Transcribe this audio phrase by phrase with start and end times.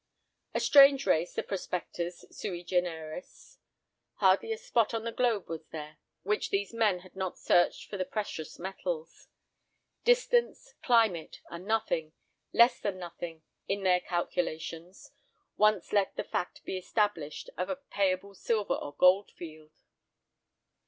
[0.55, 3.59] A strange race, the prospectors, sui generis.
[4.15, 7.97] Hardly a spot on the globe was there which these men had not searched for
[7.97, 9.27] the precious metals.
[10.03, 12.13] Distance, climate, are nothing,
[12.51, 15.11] less than nothing, in their calculations,
[15.55, 19.81] once let the fact be established of a payable silver or gold "field."